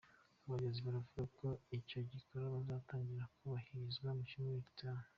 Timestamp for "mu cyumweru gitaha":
4.17-5.03